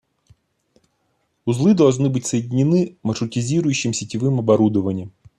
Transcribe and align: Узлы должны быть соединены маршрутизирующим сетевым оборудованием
Узлы 1.45 1.75
должны 1.75 2.09
быть 2.09 2.25
соединены 2.25 2.97
маршрутизирующим 3.03 3.93
сетевым 3.93 4.39
оборудованием 4.39 5.11